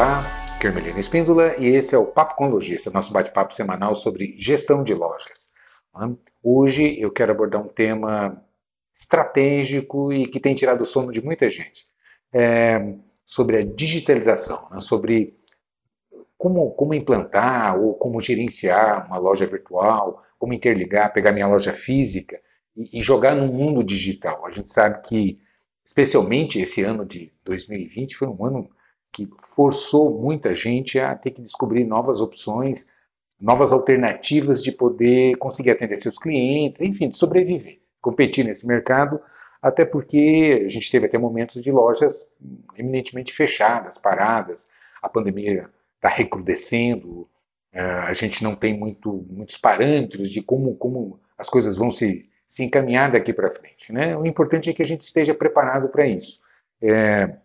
[0.00, 0.24] Olá,
[0.58, 4.94] Kermelina Espíndola e esse é o Papo com Logista, nosso bate-papo semanal sobre gestão de
[4.94, 5.50] lojas.
[6.42, 8.42] Hoje eu quero abordar um tema
[8.94, 11.86] estratégico e que tem tirado o sono de muita gente,
[12.32, 12.94] é
[13.26, 14.80] sobre a digitalização, né?
[14.80, 15.38] sobre
[16.38, 22.40] como, como implantar ou como gerenciar uma loja virtual, como interligar, pegar minha loja física
[22.74, 24.46] e, e jogar no mundo digital.
[24.46, 25.38] A gente sabe que,
[25.84, 28.70] especialmente esse ano de 2020, foi um ano
[29.12, 32.86] que forçou muita gente a ter que descobrir novas opções,
[33.40, 39.20] novas alternativas de poder conseguir atender seus clientes, enfim, de sobreviver, competir nesse mercado,
[39.62, 42.26] até porque a gente teve até momentos de lojas
[42.76, 44.68] eminentemente fechadas, paradas,
[45.02, 47.28] a pandemia está recrudescendo,
[47.72, 52.28] eh, a gente não tem muito, muitos parâmetros de como, como as coisas vão se,
[52.46, 53.92] se encaminhar daqui para frente.
[53.92, 54.16] Né?
[54.16, 56.40] O importante é que a gente esteja preparado para isso.
[56.82, 57.36] É,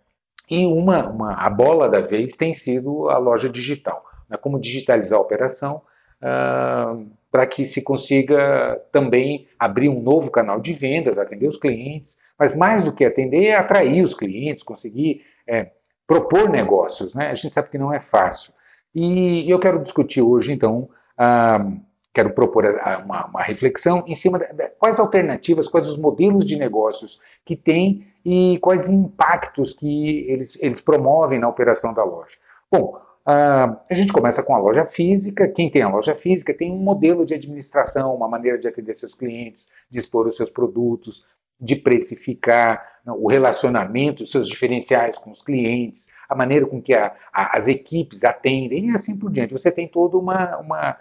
[0.49, 4.03] e uma, uma, a bola da vez tem sido a loja digital.
[4.29, 4.37] Né?
[4.37, 5.81] Como digitalizar a operação
[6.21, 12.17] uh, para que se consiga também abrir um novo canal de vendas, atender os clientes,
[12.37, 15.71] mas mais do que atender, é atrair os clientes, conseguir é,
[16.07, 17.13] propor negócios.
[17.13, 17.29] Né?
[17.29, 18.53] A gente sabe que não é fácil.
[18.93, 21.84] E eu quero discutir hoje, então, uh,
[22.15, 22.63] quero propor
[23.03, 28.07] uma, uma, reflexão em cima de, quais alternativas, quais os modelos de negócios que tem
[28.25, 32.37] e quais impactos que eles, eles promovem na operação da loja.
[32.71, 32.95] Bom,
[33.27, 35.45] uh, a gente começa com a loja física.
[35.49, 39.13] Quem tem a loja física tem um modelo de administração, uma maneira de atender seus
[39.13, 41.25] clientes, de expor os seus produtos,
[41.59, 47.57] de precificar, o relacionamento, seus diferenciais com os clientes, a maneira com que a, a,
[47.57, 49.53] as equipes atendem e assim por diante.
[49.53, 50.97] Você tem todo uma, uma, né,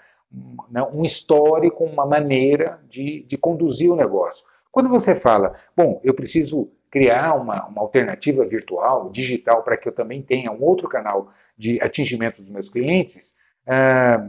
[0.93, 4.45] um histórico, uma maneira de, de conduzir o negócio.
[4.71, 9.93] Quando você fala, bom, eu preciso criar uma, uma alternativa virtual, digital, para que eu
[9.93, 13.35] também tenha um outro canal de atingimento dos meus clientes,
[13.67, 14.29] ah,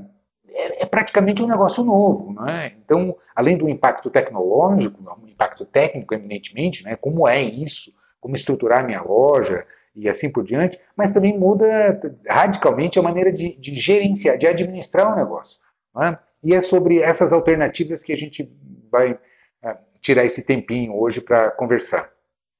[0.55, 2.33] é, é, praticamente um negócio novo.
[2.33, 2.73] Né?
[2.83, 8.85] Então, além do impacto tecnológico, um impacto técnico eminentemente, né, como é isso, como estruturar
[8.85, 14.37] minha loja e assim por diante, mas também muda radicalmente a maneira de, de gerenciar,
[14.37, 15.59] de administrar o negócio.
[15.95, 16.17] Né?
[16.43, 18.51] E é sobre essas alternativas que a gente
[18.91, 19.17] vai
[19.63, 22.09] é, tirar esse tempinho hoje para conversar.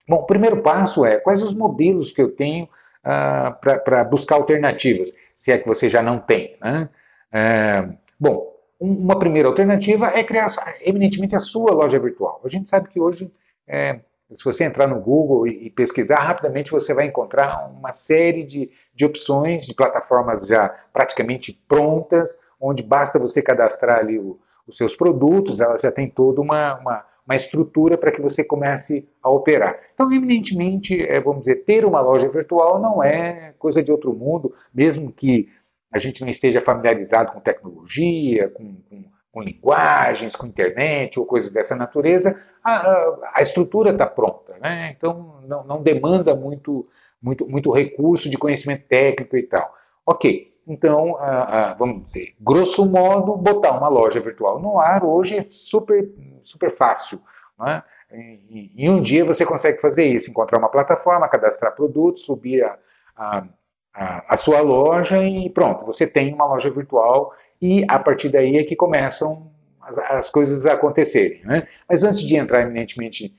[0.08, 5.16] Bom, o primeiro passo é quais os modelos que eu tenho uh, para buscar alternativas,
[5.34, 6.56] se é que você já não tem.
[6.62, 6.90] Né?
[7.32, 10.48] É, bom, um, uma primeira alternativa é criar
[10.82, 12.40] eminentemente a sua loja virtual.
[12.44, 13.32] A gente sabe que hoje,
[13.68, 14.00] é,
[14.32, 18.70] se você entrar no Google e, e, pesquisar rapidamente, você vai encontrar uma série de,
[18.94, 24.96] de opções de plataformas já praticamente prontas, onde basta você cadastrar ali o, os seus
[24.96, 29.80] produtos, ela já tem toda uma, uma, uma estrutura para que você comece a operar.
[29.94, 34.54] Então, eminentemente, é, vamos dizer, ter uma loja virtual não é coisa de outro mundo,
[34.74, 35.50] mesmo que
[35.92, 41.52] a gente não esteja familiarizado com tecnologia, com, com, com linguagens, com internet ou coisas
[41.52, 44.58] dessa natureza, a, a, a estrutura está pronta.
[44.60, 44.96] Né?
[44.98, 46.88] Então, não, não demanda muito,
[47.22, 49.74] muito, muito recurso de conhecimento técnico e tal.
[50.06, 55.38] Ok, então, ah, ah, vamos dizer, grosso modo, botar uma loja virtual no ar hoje
[55.38, 56.10] é super,
[56.44, 57.22] super fácil.
[57.60, 57.84] Né?
[58.12, 62.78] E, em um dia você consegue fazer isso, encontrar uma plataforma, cadastrar produtos, subir a,
[63.16, 63.44] a,
[63.94, 68.58] a, a sua loja e pronto, você tem uma loja virtual e a partir daí
[68.58, 69.52] é que começam
[69.82, 71.42] as, as coisas a acontecerem.
[71.44, 71.68] Né?
[71.88, 73.36] Mas antes de entrar eminentemente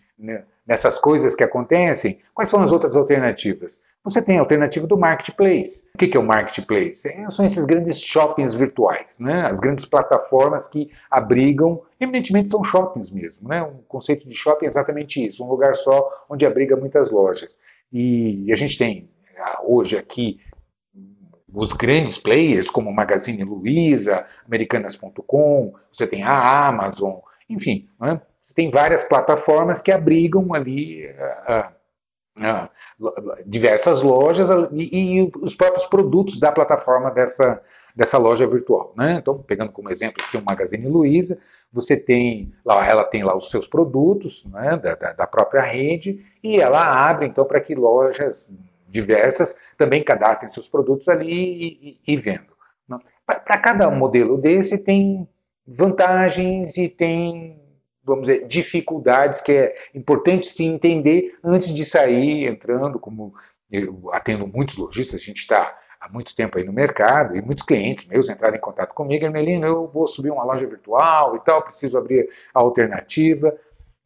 [0.66, 3.80] nessas coisas que acontecem, quais são as outras alternativas?
[4.06, 5.84] Você tem a alternativa do marketplace.
[5.92, 7.08] O que é o marketplace?
[7.08, 9.44] É, são esses grandes shoppings virtuais, né?
[9.44, 13.48] as grandes plataformas que abrigam, evidentemente são shoppings mesmo.
[13.48, 13.60] Né?
[13.64, 17.58] Um conceito de shopping é exatamente isso, um lugar só onde abriga muitas lojas.
[17.92, 20.38] E a gente tem ah, hoje aqui
[21.52, 27.16] os grandes players como Magazine Luiza, Americanas.com, você tem a Amazon,
[27.50, 28.20] enfim, né?
[28.40, 31.75] você tem várias plataformas que abrigam ali uh,
[32.36, 37.60] uh, diversas lojas e, e, os próprios produtos da plataforma dessa,
[37.94, 38.92] dessa loja virtual.
[38.96, 39.14] Né?
[39.14, 41.38] Então, pegando como exemplo aqui o Magazine Luiza,
[41.72, 46.60] você tem lá, ela tem lá os seus produtos né, da, da própria rede e
[46.60, 48.50] ela abre então para que lojas
[48.88, 52.56] diversas também cadastrem seus produtos ali e, e, e vendo.
[52.88, 52.98] Né?
[53.26, 55.28] Para cada modelo desse tem
[55.66, 57.65] vantagens e tem
[58.06, 63.34] vamos dizer, dificuldades que é importante se entender antes de sair entrando, como
[63.70, 67.64] eu atendo muitos lojistas, a gente está há muito tempo aí no mercado, e muitos
[67.64, 71.62] clientes meus entraram em contato comigo, Ermelino, eu vou subir uma loja virtual e tal,
[71.62, 73.52] preciso abrir a alternativa.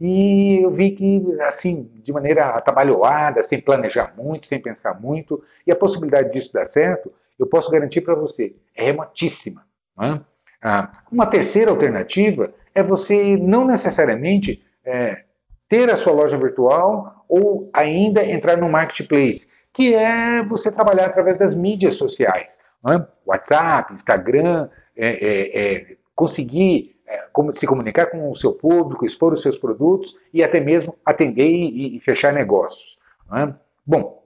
[0.01, 5.71] e eu vi que, assim, de maneira atabalhoada, sem planejar muito, sem pensar muito, e
[5.71, 9.63] a possibilidade disso dar certo, eu posso garantir para você, é remotíssima.
[10.01, 10.19] É?
[10.63, 15.25] Ah, uma terceira alternativa é você não necessariamente é,
[15.69, 21.39] ter a sua loja virtual ou ainda entrar no marketplace, que é você trabalhar através
[21.39, 22.59] das mídias sociais.
[22.87, 23.07] É?
[23.27, 29.43] WhatsApp, Instagram, é, é, é conseguir é, se comunicar com o seu público, expor os
[29.43, 32.99] seus produtos e até mesmo atender e, e fechar negócios.
[33.33, 33.53] É?
[33.87, 34.21] Bom,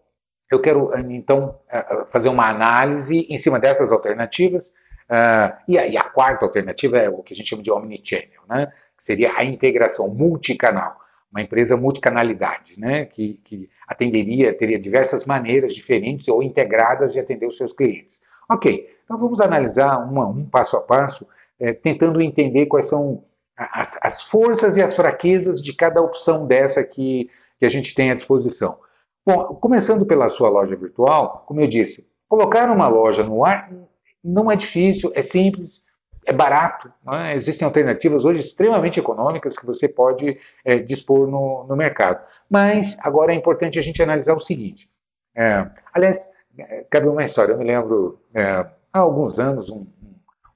[0.51, 4.73] eu quero então é, fazer uma análise em cima dessas alternativas.
[5.15, 8.43] Uh, e, a, e, a, quarta alternativa é o que a gente chama de omnichannel,
[8.49, 8.73] né?
[8.97, 10.97] que seria a integração multicanal,
[11.31, 13.05] uma empresa multicanalidade, né?
[13.05, 18.21] que, que atenderia, teria diversas maneiras diferentes ou integradas de atender os seus clientes.
[18.51, 21.25] Ok, então vamos analisar uma, um passo a passo
[21.61, 23.23] é, tentando entender quais são
[23.57, 27.31] as, as, forças e as fraquezas de cada opção dessa que,
[27.61, 28.79] que a gente tem à disposição.
[29.25, 33.71] Bom, começando pela sua loja virtual, como eu disse, colocar uma loja no ar
[34.25, 35.85] não é difícil, é simples,
[36.25, 36.93] é barato.
[37.13, 37.35] É?
[37.35, 42.25] Existem alternativas hoje extremamente econômicas que você pode é, dispor no, no, mercado.
[42.49, 44.89] Mas agora é importante a gente analisar o seguinte.
[45.37, 46.29] É, aliás,
[46.59, 47.53] é, cabe uma história.
[47.53, 49.87] Eu me lembro, é, há alguns anos, um,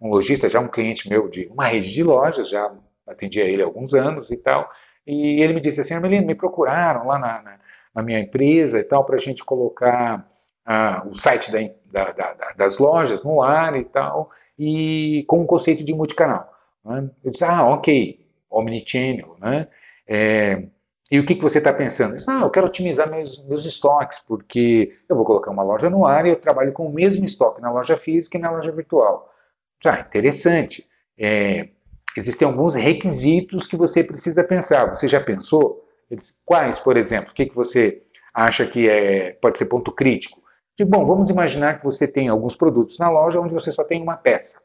[0.01, 2.73] um lojista, já um cliente meu de uma rede de lojas, já
[3.07, 4.71] atendia ele há alguns anos e tal,
[5.07, 7.59] e ele me disse assim, Armelino, me procuraram lá na, na,
[7.95, 10.29] na, minha empresa e tal, para a gente colocar
[11.09, 15.83] o site da, da, da, das lojas no ar e tal, e com o conceito
[15.83, 16.53] de multicanal.
[16.85, 17.11] Né?
[17.25, 19.69] Eu disse, ah, ok, omnichannel, né?
[20.07, 20.65] É,
[21.11, 22.17] e o que, que você está pensando?
[22.17, 26.07] Disse, ah, eu quero otimizar meus, meus estoques, porque eu vou colocar uma loja no
[26.07, 29.33] ar e eu trabalho com o mesmo estoque na loja física e na loja virtual.
[29.87, 30.87] Ah, interessante.
[31.17, 31.69] É,
[32.17, 34.87] existem alguns requisitos que você precisa pensar.
[34.87, 35.85] Você já pensou?
[36.45, 37.31] Quais, por exemplo?
[37.31, 38.03] O que, que você
[38.35, 40.43] acha que é, pode ser ponto crítico?
[40.79, 44.01] Que, bom, vamos imaginar que você tem alguns produtos na loja onde você só tem
[44.01, 44.61] uma peça.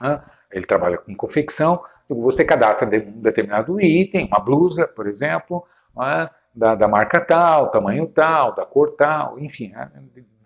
[0.00, 0.18] Né?
[0.50, 5.62] Ele trabalha com confecção, você cadastra um determinado item, uma blusa, por exemplo,
[5.94, 6.30] né?
[6.54, 9.90] da, da, marca tal, tamanho tal, da cor tal, enfim, né?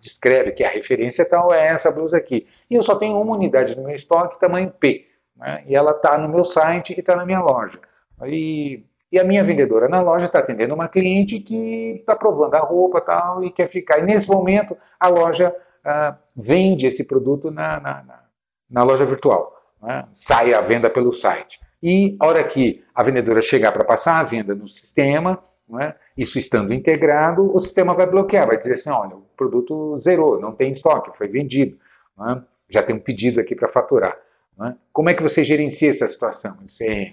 [0.00, 2.48] descreve que a referência tal é essa blusa aqui.
[2.68, 5.06] E eu só tenho uma unidade no meu estoque, tamanho P.
[5.36, 5.62] Né?
[5.68, 7.78] E ela está no meu site e está na minha loja.
[8.26, 12.60] E, e, a minha vendedora na loja está atendendo uma cliente que está provando a
[12.60, 13.98] roupa tal e quer ficar.
[13.98, 18.24] E nesse momento a loja ah, vende esse produto na, na, na,
[18.70, 19.54] na loja virtual.
[19.82, 20.06] Né?
[20.12, 21.60] Sai a venda pelo site.
[21.82, 25.94] E a hora que a vendedora chegar para passar a venda no sistema, né?
[26.16, 30.52] Isso estando integrado, o sistema vai bloquear, vai dizer assim, olha, o produto zerou, não
[30.52, 31.78] tem estoque, foi vendido,
[32.16, 32.42] né?
[32.68, 34.16] já tem um pedido aqui para faturar.
[34.56, 34.74] Né?
[34.92, 36.56] Como é que você gerencia essa situação?
[36.82, 37.12] É,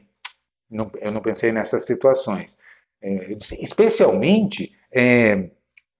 [0.75, 2.57] não, eu não pensei nessas situações.
[3.01, 5.49] É, especialmente é,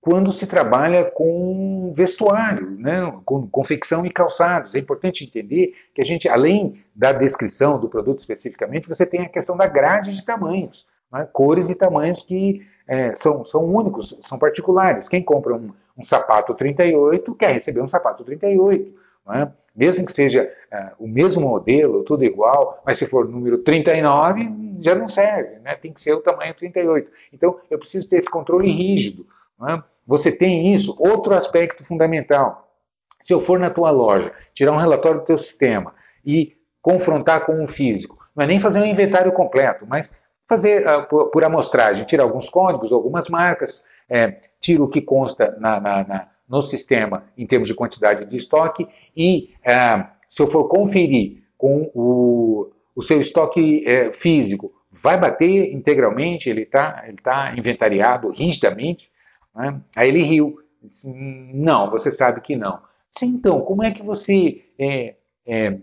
[0.02, 4.76] quando se trabalha com vestuário, né, com confecção e calçados.
[4.76, 9.30] É importante entender que a gente, além da descrição do produto especificamente, você tem a
[9.30, 14.38] questão da grade de tamanhos né, cores e tamanhos que é, são, são únicos, são
[14.38, 15.10] particulares.
[15.10, 18.94] Quem compra um, um, sapato 38 quer receber um sapato 38.
[19.28, 19.52] Né?
[19.76, 24.44] Mesmo que seja é, o mesmo modelo, tudo igual, mas se for número 39,
[24.82, 25.76] já não serve, né?
[25.76, 27.10] tem que ser o tamanho 38.
[27.34, 29.26] Então, eu preciso ter esse controle rígido.
[29.60, 29.84] Né?
[30.08, 32.72] Você tem isso, outro aspecto fundamental.
[33.20, 35.94] Se eu for na tua loja, tirar um relatório do teu sistema
[36.26, 40.14] e confrontar com um físico, não é nem fazer um inventário completo, mas
[40.48, 44.40] fazer uh, por, por, amostragem, tira alguns códigos, algumas marcas, é,
[44.80, 49.54] o que consta na, na, na, no sistema em termos de quantidade de estoque e
[49.66, 56.50] uh, se eu for conferir com o, o seu estoque uh, físico, vai bater integralmente,
[56.50, 59.12] ele está ele tá inventariado rigidamente?
[59.56, 59.80] Né?
[59.96, 60.60] Aí ele riu.
[60.82, 62.80] Disse, não, você sabe que não.
[63.12, 64.64] Disse, então, como é que você...
[64.80, 65.78] É, é,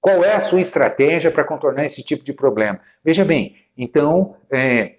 [0.00, 2.80] qual é a sua estratégia para contornar esse tipo de problema?
[3.04, 4.94] Veja bem, então, é,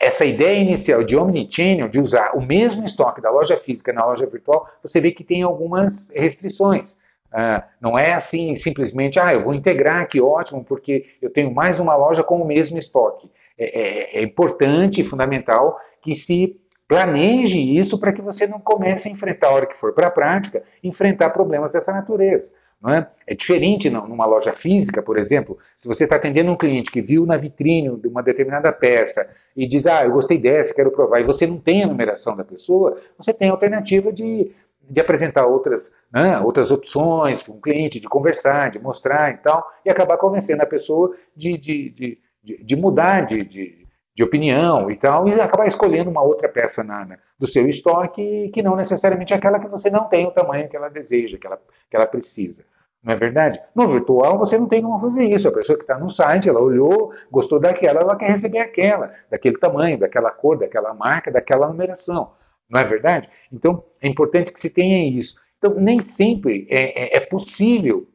[0.00, 4.26] essa ideia inicial de omnichannel, de usar o mesmo estoque da loja física na loja
[4.26, 6.96] virtual, você vê que tem algumas restrições.
[7.32, 11.78] Ah, não é assim simplesmente, ah, eu vou integrar aqui, ótimo, porque eu tenho mais
[11.78, 13.30] uma loja com o mesmo estoque.
[13.58, 19.08] É, é, é importante e fundamental que se planeje isso para que você não comece
[19.08, 22.50] a enfrentar, a hora que for para a prática, enfrentar problemas dessa natureza.
[22.86, 23.06] É?
[23.26, 27.26] é diferente numa loja física, por exemplo, se você está atendendo um cliente que viu
[27.26, 31.24] na vitrine de uma determinada peça e diz, ah, eu gostei dessa, quero provar, e
[31.24, 34.52] você não tem a numeração da pessoa, você tem a alternativa de,
[34.88, 39.66] de apresentar outras, né, outras opções para um cliente, de conversar, de mostrar e tal,
[39.84, 44.96] e acabar convencendo a pessoa de, de, de, de mudar de, de, de opinião e
[44.96, 49.32] tal, e acabar escolhendo uma outra peça na, na, do seu estoque que não necessariamente
[49.32, 52.06] é aquela que você não tem o tamanho que ela deseja, que ela, que ela
[52.06, 52.64] precisa.
[53.02, 53.62] Não é verdade?
[53.74, 55.48] No virtual você não tem como fazer isso.
[55.48, 59.56] A pessoa que está no site, ela olhou, gostou daquela, ela quer receber aquela, daquele
[59.56, 62.32] tamanho, daquela cor, daquela marca, daquela numeração.
[62.68, 63.28] Não é verdade?
[63.52, 65.36] Então é importante que se tenha isso.
[65.58, 68.06] Então nem sempre é, é, é possível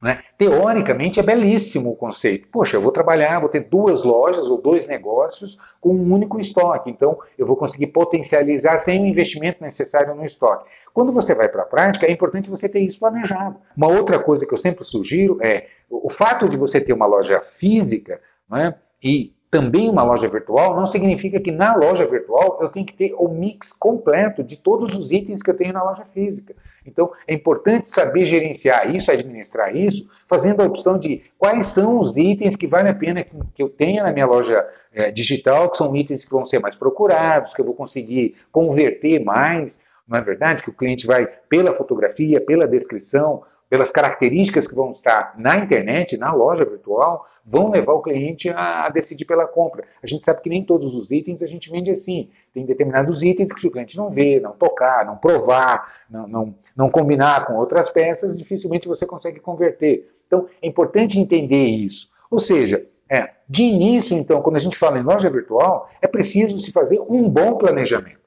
[0.00, 0.22] né?
[0.36, 2.48] Teoricamente é belíssimo o conceito.
[2.48, 6.90] Poxa, eu vou trabalhar, vou ter duas lojas ou dois negócios com um único estoque.
[6.90, 10.68] Então eu vou conseguir potencializar sem o investimento necessário no estoque.
[10.92, 13.56] Quando você vai para a prática, é importante você ter isso planejado.
[13.76, 17.40] Uma outra coisa que eu sempre sugiro é o fato de você ter uma loja
[17.40, 18.20] física
[18.50, 22.94] né, e também uma loja virtual, não significa que na loja virtual eu tenho que
[22.94, 26.54] ter o mix completo de todos os itens que eu tenho na loja física.
[26.84, 32.16] Então, é importante saber gerenciar isso, administrar isso, fazendo a opção de quais são os
[32.16, 35.94] itens que vale a pena que eu tenha na minha loja é, digital, que são
[35.96, 40.62] itens que vão ser mais procurados, que eu vou conseguir converter mais, não é verdade?
[40.62, 46.16] Que o cliente vai pela fotografia, pela descrição, pelas características que vão estar na internet,
[46.16, 49.84] na loja virtual, vão levar o cliente a, decidir pela compra.
[50.02, 52.30] A gente sabe que nem todos os itens a gente vende assim.
[52.54, 56.54] Tem determinados itens que se o cliente não vê, não tocar, não provar, não, não,
[56.76, 60.10] não combinar com outras peças, dificilmente você consegue converter.
[60.26, 62.08] Então, é importante entender isso.
[62.30, 66.58] Ou seja, é, de início, então, quando a gente fala em loja virtual, é preciso
[66.58, 68.26] se fazer um bom planejamento.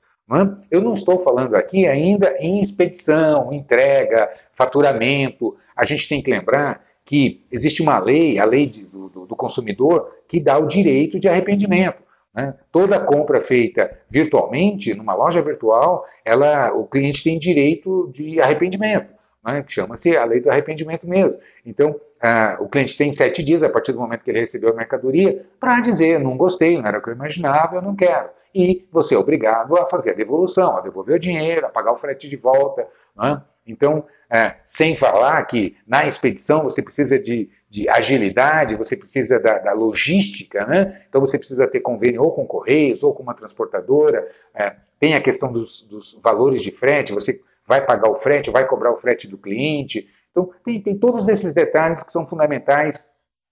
[0.69, 4.29] Eu não estou falando aqui ainda em expedição, entrega,
[4.60, 5.56] faturamento.
[5.74, 10.13] A gente tem que lembrar que existe uma lei, a lei de, do, do, consumidor,
[10.28, 12.04] que dá o direito de arrependimento.
[12.36, 12.54] Né?
[12.72, 19.12] Toda compra feita virtualmente, numa loja virtual, ela, o cliente tem direito de arrependimento,
[19.44, 19.63] né?
[19.63, 21.39] que chama-se a lei do arrependimento mesmo.
[21.66, 24.75] Então, ah, o cliente tem sete dias, a partir do momento que ele recebeu a
[24.75, 28.88] mercadoria, para dizer, não gostei, não era o que eu imaginava, eu não quero e
[28.91, 32.27] você é obrigado a fazer a devolução, a devolver o dinheiro, a pagar o frete
[32.27, 32.88] de volta.
[33.15, 33.41] Né?
[33.65, 39.60] Então, é, sem falar que na expedição você precisa de, de agilidade, você precisa da,
[39.60, 41.03] da, logística, né?
[41.08, 45.22] então você precisa ter convênio ou com Correios ou com uma transportadora, é, tem a
[45.22, 49.27] questão dos, dos, valores de frete, você vai pagar o frete, vai cobrar o frete
[49.27, 50.08] do cliente.
[50.32, 53.08] Então, tem, tem todos esses detalhes que são fundamentais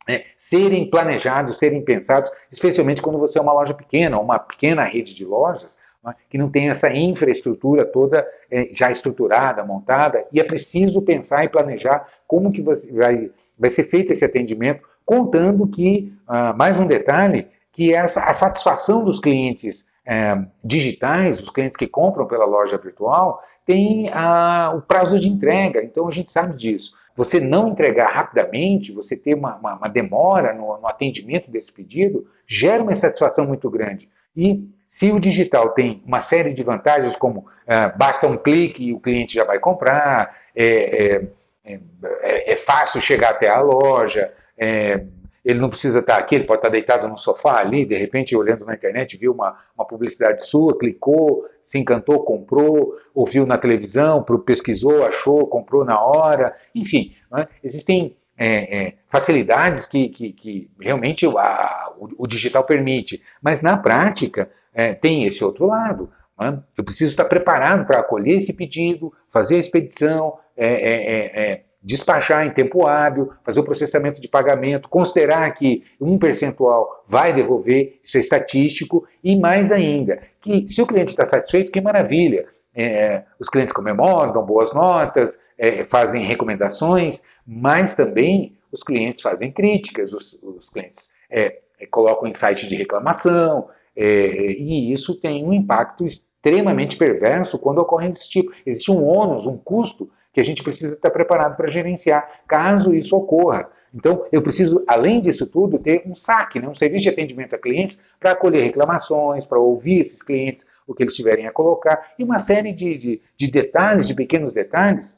[0.08, 5.14] é, serem planejados, serem pensados, especialmente quando você é uma loja pequena, uma pequena rede
[5.14, 5.70] de lojas,
[6.04, 11.44] né, que não tem essa infraestrutura toda é, já estruturada, montada, e é preciso pensar
[11.44, 16.86] e planejar como que vai, vai ser feito esse atendimento, contando que, ah, mais um
[16.86, 22.78] detalhe, que essa, a satisfação dos clientes é, digitais, os clientes que compram pela loja
[22.78, 28.12] virtual, tem a, o prazo de entrega, então a gente sabe disso você não entregar
[28.12, 33.44] rapidamente, você ter uma, uma, uma demora no, no, atendimento desse pedido, gera uma insatisfação
[33.48, 34.08] muito grande.
[34.36, 38.94] E se o digital tem uma série de vantagens, como ah, basta um clique e
[38.94, 41.24] o cliente já vai comprar, é,
[41.66, 41.80] é,
[42.22, 45.04] é, é fácil chegar até a loja, é,
[45.48, 48.66] ele não precisa estar aqui, ele pode estar deitado no sofá ali, de repente olhando
[48.66, 55.06] na internet, viu uma, uma publicidade sua, clicou, se encantou, comprou, ouviu na televisão, pesquisou,
[55.06, 57.48] achou, comprou na hora, enfim, né?
[57.64, 63.78] existem é, é, facilidades que, que, que realmente a, o, o, digital permite, mas na
[63.78, 66.12] prática é, tem esse outro lado.
[66.38, 66.62] Né?
[66.78, 72.46] Eu preciso estar preparado para acolher esse pedido, fazer a expedição, é, é, é, despachar
[72.46, 78.18] em tempo hábil, fazer o processamento de pagamento, considerar que um percentual vai devolver, isso
[78.18, 82.46] é estatístico, e mais ainda, que se o cliente está satisfeito, que maravilha.
[82.80, 89.52] É, os clientes comemoram, dão boas notas, é, fazem recomendações, mas também os clientes fazem
[89.52, 95.44] críticas, os, os clientes é, é colocam em site de reclamação, é, e isso tem
[95.44, 98.52] um impacto extremamente perverso quando ocorre desse tipo.
[98.64, 103.18] Existe um ônus, um custo que a gente precisa estar preparado para gerenciar, caso isso
[103.18, 103.72] ocorra.
[103.92, 107.58] Então, eu preciso, além disso tudo, ter um saque, né, um serviço de atendimento a
[107.58, 112.24] clientes para acolher reclamações, para ouvir esses clientes, o que eles tiverem a colocar, e
[112.24, 115.18] uma série de, de, de detalhes, de pequenos detalhes,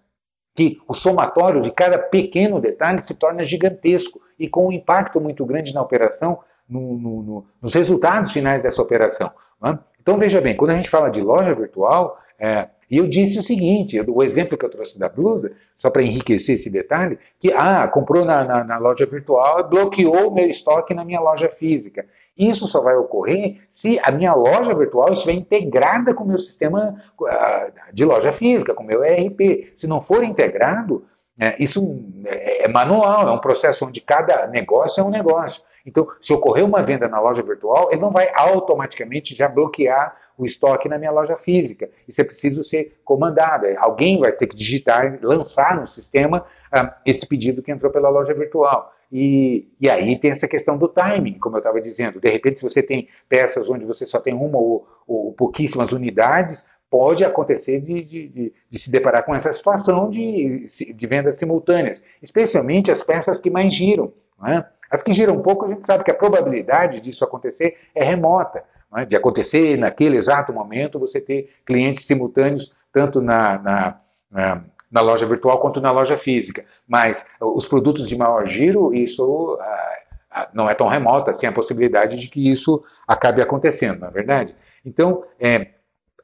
[0.55, 5.45] que o somatório de cada pequeno detalhe se torna gigantesco e com um impacto muito
[5.45, 9.29] grande na operação, no, no, no, nos resultados finais dessa operação.
[9.61, 9.77] Né?
[10.01, 13.43] Então, veja bem, quando a gente fala de loja virtual, é, e eu disse o
[13.43, 17.87] seguinte, o exemplo que eu trouxe da blusa, só para enriquecer esse detalhe, que, ah,
[17.87, 22.05] comprou na, na, na loja virtual, bloqueou o meu estoque na minha loja física.
[22.35, 26.95] Isso só vai ocorrer se a minha loja virtual estiver integrada com o meu sistema
[27.19, 29.73] uh, de loja física, com o meu ERP.
[29.75, 31.05] Se não for integrado,
[31.37, 35.61] é, isso é, é manual, é um processo onde cada negócio é um negócio.
[35.89, 40.45] Então, se ocorrer uma venda na loja virtual, ele não vai automaticamente já bloquear o
[40.45, 41.89] estoque na minha loja física.
[42.07, 43.65] Isso é preciso ser comandado.
[43.77, 48.33] Alguém vai ter que digitar, lançar no sistema ah, esse pedido que entrou pela loja
[48.33, 48.93] virtual.
[49.11, 52.21] E, e, aí tem essa questão do timing, como eu estava dizendo.
[52.21, 56.63] De repente, se você tem peças onde você só tem uma ou, ou pouquíssimas unidades,
[56.89, 60.65] pode acontecer de, de, de, de, se deparar com essa situação de,
[61.07, 64.13] vendas simultâneas, especialmente as peças que mais giram.
[64.45, 64.63] É?
[64.89, 68.63] As que giram pouco, a gente sabe que a probabilidade disso acontecer é remota.
[68.95, 69.05] É?
[69.05, 73.99] De acontecer naquele exato momento, você ter clientes simultâneos, tanto na, na,
[74.31, 76.65] na, na loja virtual quanto na loja física.
[76.87, 79.97] Mas os produtos de maior giro, isso ah,
[80.31, 84.11] ah, não é tão remoto assim a possibilidade de que isso acabe acontecendo, não é
[84.11, 84.55] verdade?
[84.85, 85.67] Então, é,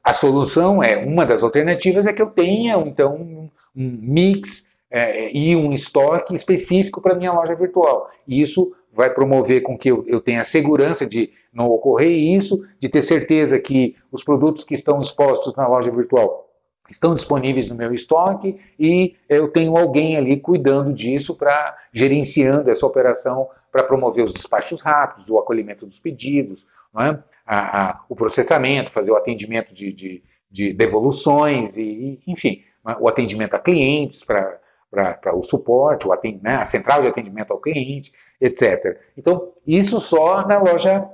[0.02, 5.54] a solução é, uma das alternativas é que eu tenha, então, um mix é, e
[5.56, 8.10] um estoque específico para minha loja virtual.
[8.26, 12.88] E isso vai promover com que eu, eu tenha segurança de não ocorrer isso, de
[12.88, 16.46] ter certeza que os produtos que estão expostos na loja virtual
[16.88, 22.86] estão disponíveis no meu estoque e eu tenho alguém ali cuidando disso para gerenciando essa
[22.86, 26.66] operação para promover os despachos rápidos, o acolhimento dos pedidos,
[26.98, 27.18] é?
[27.44, 32.96] a, a, o processamento, fazer o atendimento de, de, de devoluções, e, enfim, é?
[32.98, 34.58] o atendimento a clientes para
[35.34, 36.56] o suporte, o atend, né?
[36.56, 38.98] a central de atendimento ao cliente, etc.
[39.16, 41.08] Então, isso só na loja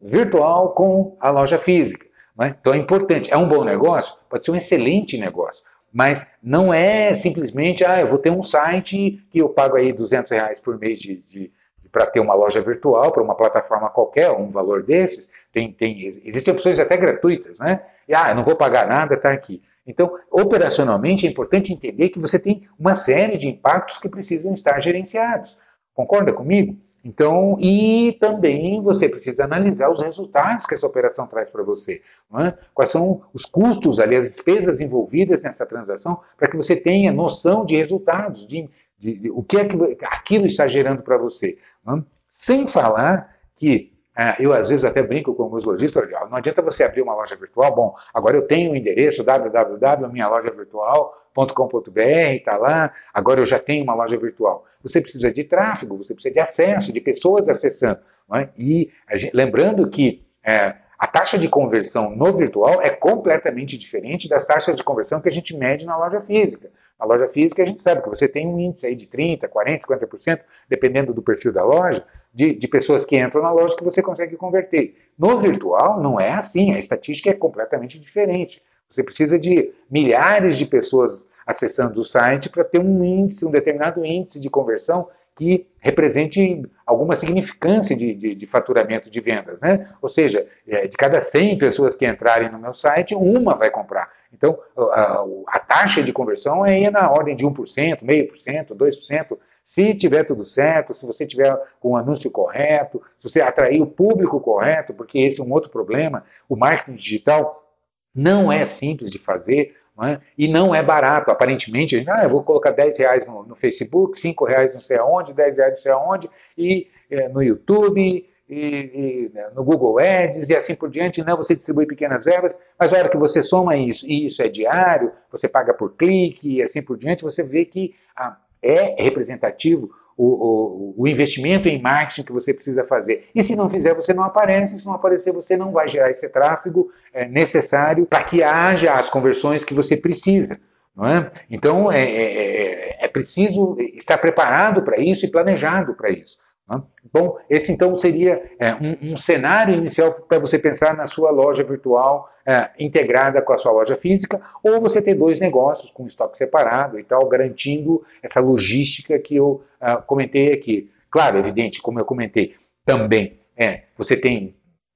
[0.00, 2.06] virtual com a loja física.
[2.40, 2.48] É?
[2.48, 3.32] Então é importante.
[3.32, 4.14] É um bom negócio?
[4.30, 5.64] Pode ser um excelente negócio.
[5.92, 10.30] Mas não é simplesmente, ah, eu vou ter um site que eu pago aí 200
[10.30, 11.50] reais por mês de, de,
[11.90, 16.52] para ter uma loja virtual, para uma plataforma qualquer, um valor desses, tem, tem, existem
[16.52, 17.80] opções até gratuitas, né?
[18.06, 19.62] E, ah, eu não vou pagar nada, está aqui.
[19.88, 24.78] Então, operacionalmente, é importante entender que você tem uma série de impactos que precisam estar
[24.80, 25.56] gerenciados.
[25.94, 26.76] Concorda comigo?
[27.02, 32.02] Então, e também você precisa analisar os resultados que essa operação traz para você.
[32.38, 32.52] É?
[32.74, 37.64] Quais são os custos ali, as despesas envolvidas nessa transação, para que você tenha noção
[37.64, 41.56] de resultados, de, de, de, o que é que aquilo está gerando para você.
[41.82, 42.04] Não?
[42.28, 43.97] Sem falar que
[44.38, 47.74] eu às vezes até brinco com alguns lojistas, não adianta você abrir uma loja virtual,
[47.74, 52.00] bom, agora eu tenho o endereço www.minhalojavirtual.com.br,
[52.34, 54.64] está lá, agora eu já tenho uma loja virtual.
[54.82, 58.00] Você precisa de tráfego, você precisa de acesso, de pessoas acessando.
[58.34, 58.48] É?
[58.58, 64.44] E gente, lembrando que é, a taxa de conversão no virtual é completamente diferente das
[64.44, 66.70] taxas de conversão que a gente mede na loja física.
[66.98, 69.82] Na loja física, a gente sabe que você tem um índice aí de 30%, 40%,
[69.82, 74.02] 50%, dependendo do perfil da loja, de, de, pessoas que entram na loja que você
[74.02, 74.96] consegue converter.
[75.16, 78.60] No virtual, não é assim, a estatística é completamente diferente.
[78.88, 84.04] Você precisa de milhares de pessoas acessando o site para ter um índice, um determinado
[84.04, 89.88] índice de conversão que represente alguma significância de, de, de, faturamento de vendas, né?
[90.02, 94.10] Ou seja, é, de cada 100 pessoas que entrarem no meu site, uma vai comprar.
[94.32, 99.38] Então, a, a taxa de conversão é na ordem de 1%, meio por cento, 2%.
[99.62, 104.40] Se tiver tudo certo, se você tiver o anúncio correto, se você atrair o público
[104.40, 107.64] correto, porque esse é um outro problema, o marketing digital
[108.12, 110.20] não é simples de fazer, não é?
[110.38, 114.44] E não é barato, aparentemente, ah, eu vou colocar 10 reais no, no Facebook, 5
[114.44, 119.30] reais não sei aonde, 10 reais não sei aonde, e é, no YouTube, e, e,
[119.34, 122.98] né, no Google Ads e assim por diante, não, você distribui pequenas verbas, mas a
[122.98, 126.80] hora que você soma isso, e isso é diário, você paga por clique e assim
[126.80, 132.32] por diante, você vê que ah, é representativo o, o, o, investimento em marketing que
[132.32, 133.28] você precisa fazer.
[133.32, 134.76] E se não fizer, você não aparece.
[134.76, 139.08] Se não aparecer, você não vai gerar esse tráfego é, necessário para que haja as
[139.08, 140.60] conversões que você precisa.
[141.00, 141.30] É?
[141.48, 146.36] Então, é, é, é, é preciso estar preparado para isso e planejado para isso.
[146.68, 146.82] Né?
[147.12, 151.64] Bom, esse então seria é, um, um, cenário inicial para você pensar na sua loja
[151.64, 156.36] virtual é, integrada com a sua loja física, ou você ter dois negócios com estoque
[156.36, 160.90] separado e tal, garantindo essa logística que eu é, comentei aqui.
[161.10, 162.54] Claro, evidente, como eu comentei,
[162.84, 164.48] também é, você tem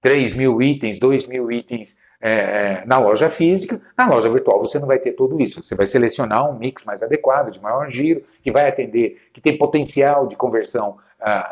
[0.03, 4.79] 3 mil itens, 2 mil itens é, é, na loja física, na loja virtual você
[4.79, 5.63] não vai ter tudo isso.
[5.63, 9.59] Você vai selecionar um mix mais adequado, de maior giro, que vai atender, que tem
[9.59, 10.99] potencial de conversão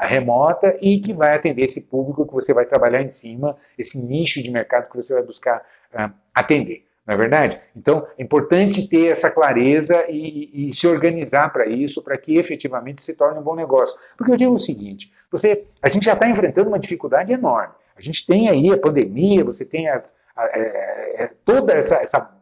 [0.01, 4.43] remota e que vai atender esse público que você vai trabalhar em cima, esse nicho
[4.43, 5.63] de mercado que você vai buscar
[5.95, 6.85] uh, atender.
[7.07, 7.61] Não é verdade?
[7.75, 13.03] Então, é importante ter essa clareza e, e se organizar para isso, para que efetivamente
[13.03, 13.99] se torne um bom negócio.
[14.17, 17.75] Porque eu digo o seguinte: você, a gente já está enfrentando uma dificuldade enorme.
[17.97, 20.51] A gente tem aí a pandemia, você tem as, a, a, a,
[21.17, 22.40] é, toda essa, essa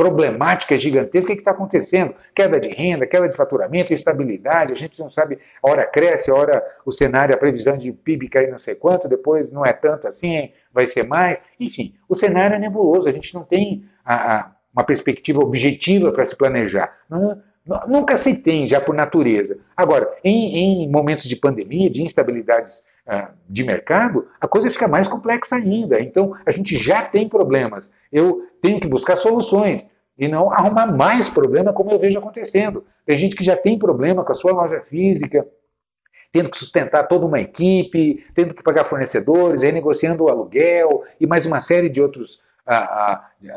[0.00, 1.34] problemática gigantesca.
[1.34, 2.14] Que está acontecendo?
[2.34, 6.34] Queda de renda, queda de faturamento, instabilidade, a gente não sabe, a hora cresce, a
[6.34, 10.08] hora o cenário, a previsão de PIB cai não sei quanto, depois não é tanto
[10.08, 11.42] assim, vai ser mais.
[11.60, 16.24] Enfim, o cenário é nebuloso, a gente não tem a, a, uma perspectiva objetiva para
[16.24, 16.96] se planejar.
[17.06, 17.38] Não,
[17.86, 19.58] Nunca se tem, já por natureza.
[19.76, 22.82] Agora, em, em momentos de pandemia, de instabilidades
[23.48, 26.00] de mercado, a coisa fica mais complexa ainda.
[26.00, 27.90] Então, a gente já tem problemas.
[28.12, 32.84] Eu tenho que buscar soluções e não arrumar mais problema, como eu vejo acontecendo.
[33.06, 35.46] Tem gente que já tem problema com a sua loja física,
[36.30, 41.46] tendo que sustentar toda uma equipe, tendo que pagar fornecedores, renegociando o aluguel e mais
[41.46, 42.40] uma série de outros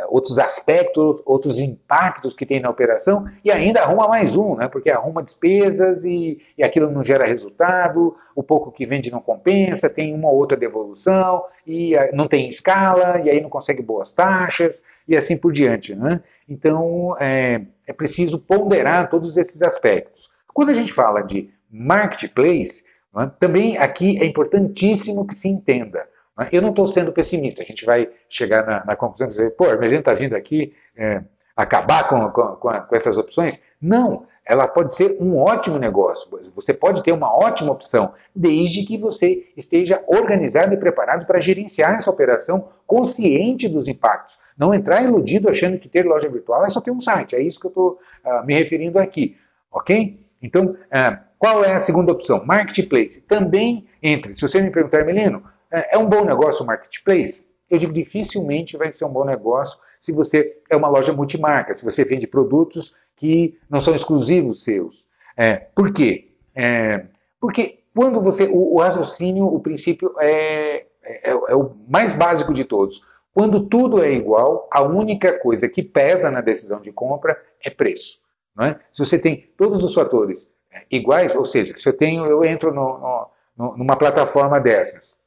[0.09, 4.67] outros aspectos, outros impactos que tem na operação e ainda arruma mais um, né?
[4.67, 9.89] porque arruma despesas e, e aquilo não gera resultado, o pouco que vende não compensa,
[9.89, 14.83] tem uma outra devolução e a, não tem escala e aí não consegue boas taxas
[15.07, 15.93] e assim por diante.
[15.93, 16.21] Né?
[16.47, 20.31] Então é, é preciso ponderar todos esses aspectos.
[20.53, 26.07] Quando a gente fala de marketplace, né, também aqui é importantíssimo que se entenda
[26.51, 29.65] eu não estou sendo pessimista, a gente vai chegar na, na conclusão de dizer, pô,
[29.65, 31.21] a Merlin está vindo aqui é,
[31.55, 33.61] acabar com, com, com, com, essas opções.
[33.79, 38.97] Não, ela pode ser um ótimo negócio, você pode ter uma ótima opção, desde que
[38.97, 44.37] você esteja organizado e preparado para gerenciar essa operação consciente dos impactos.
[44.57, 47.59] Não entrar iludido achando que ter loja virtual é só ter um site, é isso
[47.59, 49.37] que eu estou uh, me referindo aqui,
[49.71, 50.19] ok?
[50.41, 52.43] Então, uh, qual é a segunda opção?
[52.45, 53.21] Marketplace.
[53.21, 57.45] Também entre, se você me perguntar, Melino, é, é um bom negócio o marketplace?
[57.69, 61.83] Eu digo dificilmente vai ser um bom negócio se você é uma loja multimarca, se
[61.83, 65.03] você vende produtos que não são exclusivos seus.
[65.35, 66.31] É, por quê?
[66.53, 67.05] É,
[67.39, 68.45] porque quando você.
[68.45, 73.01] O, o, raciocínio, o princípio é, é, é o mais básico de todos.
[73.33, 78.19] Quando tudo é igual, a única coisa que pesa na decisão de compra é preço.
[78.61, 78.75] É?
[78.91, 82.71] Se você tem todos os fatores é, iguais, ou seja, se eu tenho, eu entro
[82.71, 85.17] no, no, numa plataforma dessas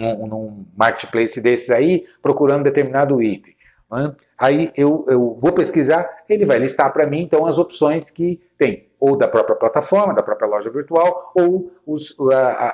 [0.00, 3.54] num, num marketplace desses aí, procurando determinado item.
[3.92, 4.14] Né?
[4.38, 8.88] Aí eu, eu, vou pesquisar, ele vai listar para mim então as opções que tem,
[8.98, 12.16] ou da própria plataforma, da própria loja virtual, ou os,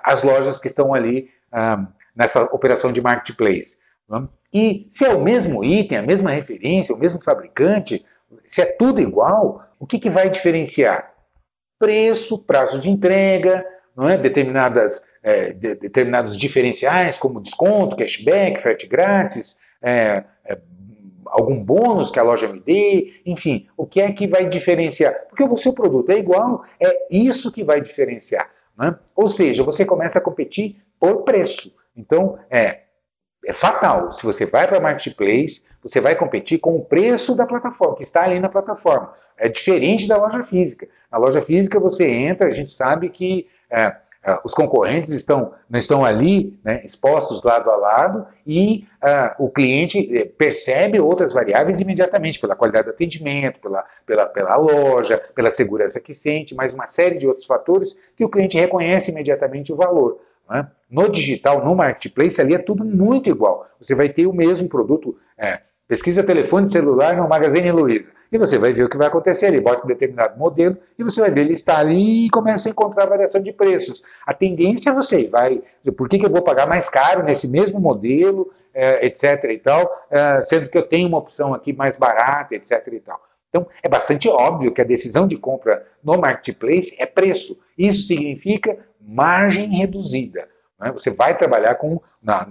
[0.05, 3.79] as lojas que estão ali ah, nessa operação de marketplace.
[4.09, 4.29] Né?
[4.55, 8.05] E se é o mesmo item, a mesma referência, o mesmo fabricante,
[8.47, 11.13] se é tudo igual, o que, que vai diferenciar?
[11.79, 14.17] Preço, prazo de entrega, não é?
[14.17, 20.57] determinadas é, de, determinados diferenciais, como desconto, cashback, frete grátis, é, é,
[21.27, 25.27] algum bônus que a loja me dê, enfim, o que é que vai diferenciar?
[25.29, 28.49] Porque o seu produto é igual, é isso que vai diferenciar.
[28.79, 28.97] Né?
[29.17, 31.75] Ou seja, você começa a competir por preço.
[31.97, 32.83] Então, é,
[33.45, 34.13] é fatal.
[34.13, 38.05] Se você vai para a marketplace, você vai competir com o preço da plataforma, que
[38.05, 39.13] está ali na plataforma.
[39.37, 40.87] É diferente da loja física.
[41.11, 45.79] Na loja física você entra, a gente sabe que é, Uh, os concorrentes estão, não
[45.79, 51.79] estão ali né, expostos lado a lado e uh, o cliente eh, percebe outras variáveis
[51.79, 56.89] imediatamente, pela qualidade do atendimento, pela, pela, pela loja, pela segurança que sente, mais uma
[56.89, 60.21] série de outros fatores que o cliente reconhece imediatamente o valor.
[60.51, 60.67] Né?
[60.91, 63.69] No digital, no marketplace, ali é tudo muito igual.
[63.81, 65.17] Você vai ter o mesmo produto.
[65.39, 68.11] É, pesquisa telefone celular no Magazine Luiza.
[68.31, 69.61] E você vai ver o que vai acontecer ali.
[69.61, 73.07] Bota um determinado modelo e você vai ver ele está ali e começa a encontrar
[73.07, 74.03] variação de preços.
[74.27, 75.63] A tendência é você vai,
[75.97, 79.45] por que, que eu vou pagar mais caro nesse mesmo modelo, é, etc.
[79.45, 82.87] e tal, é, sendo que eu tenho uma opção aqui mais barata, etc.
[82.93, 83.21] e tal.
[83.49, 87.59] Então, é bastante óbvio que a decisão de compra no marketplace é preço.
[87.79, 90.47] Isso significa margem reduzida.
[90.79, 90.93] Né?
[90.93, 92.01] Você vai trabalhar com.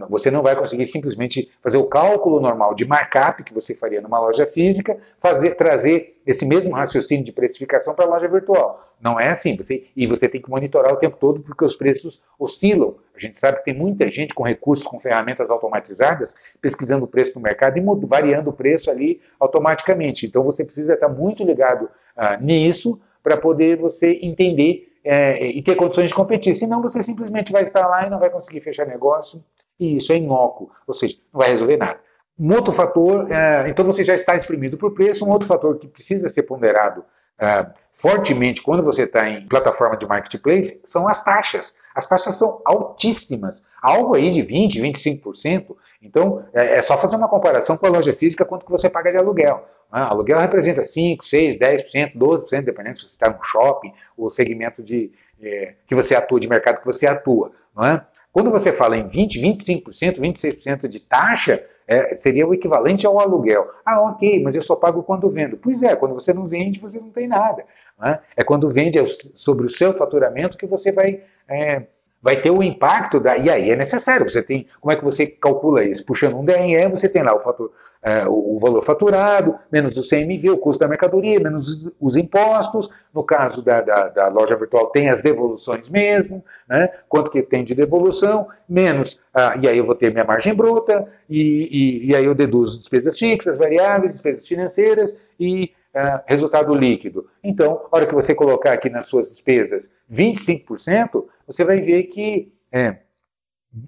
[0.10, 4.20] Você não vai conseguir simplesmente fazer o cálculo normal de markup que você faria numa
[4.20, 8.84] loja física, fazer, trazer esse mesmo raciocínio de precificação para a loja virtual.
[9.02, 9.56] Não é assim.
[9.58, 12.96] Você, e você tem que monitorar o tempo todo porque os preços oscilam.
[13.16, 17.34] A gente sabe que tem muita gente com recursos, com ferramentas automatizadas, pesquisando o preço
[17.36, 20.26] no mercado e variando o preço ali automaticamente.
[20.26, 25.76] Então você precisa estar muito ligado uh, nisso para poder você entender é, e ter
[25.76, 26.54] condições de competir.
[26.56, 29.42] Senão você simplesmente vai estar lá e não vai conseguir fechar negócio,
[29.80, 32.00] e isso é inócuo, ou seja, não vai resolver nada.
[32.38, 35.88] Um outro fator, é, então você já está exprimido por preço, um outro fator que
[35.88, 37.06] precisa ser ponderado
[37.40, 41.76] é, fortemente quando você está em plataforma de marketplace são as taxas.
[41.96, 45.76] As taxas são altíssimas, algo aí de 20%, 25%.
[46.02, 49.12] Então, é, é só fazer uma comparação com a loja física, quanto que você paga
[49.12, 49.66] de aluguel.
[49.92, 54.84] Ah, aluguel representa 5%, 6%, 10%, 12%, dependendo se você está no shopping, o segmento
[54.84, 57.52] de, é, que você atua, de mercado que você atua.
[57.76, 58.06] Não é?
[58.32, 63.70] Quando você fala em 20%, 25%, 26% de taxa, É, seria o equivalente ao aluguel.
[63.86, 65.56] Ah, ok, mas eu só pago quando vendo.
[65.56, 67.64] Pois é, quando você não vende, você não tem nada.
[68.00, 68.20] Né?
[68.36, 71.84] É quando vende sobre o seu faturamento que você vai, é,
[72.22, 73.38] vai ter o impacto da.
[73.38, 74.28] E aí é necessário.
[74.28, 74.68] Você tem.
[74.80, 76.06] Como é que você calcula isso?
[76.06, 77.72] Puxando um DRE, você tem lá o fator,
[78.06, 82.88] é, o, valor faturado, menos o CMV, o custo da mercadoria, menos os, os impostos.
[83.12, 86.88] No caso da, da, da, loja virtual, tem as devoluções mesmo, né?
[87.10, 91.08] quanto que tem de devolução, menos, ah, e aí eu vou ter minha margem bruta,
[91.28, 97.30] e, e, e aí eu deduzo despesas fixas, variáveis, despesas financeiras e ah, resultado líquido.
[97.42, 102.52] Então, a hora que você colocar aqui nas suas despesas 25%, você vai ver que
[102.72, 102.98] é,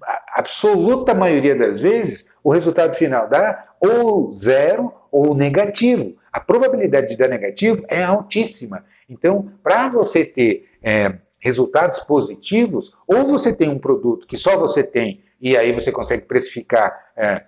[0.02, 6.16] a absoluta maioria das vezes o resultado final dá ou zero ou negativo.
[6.32, 8.84] A probabilidade de dar negativo é altíssima.
[9.08, 14.82] Então, para você ter é, resultados positivos, ou você tem um produto que só você
[14.82, 17.44] tem e aí você consegue precificar é,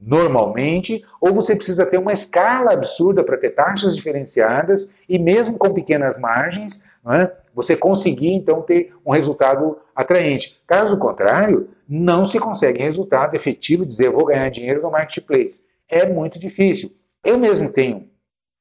[0.00, 5.72] normalmente, ou você precisa ter uma escala absurda para ter taxas diferenciadas e mesmo com
[5.72, 10.60] pequenas margens, é, você conseguir então ter um resultado atraente.
[10.66, 16.38] Caso contrário, não se consegue resultado efetivo, dizer vou ganhar dinheiro no marketplace é muito
[16.38, 16.90] difícil.
[17.22, 18.08] Eu mesmo tenho,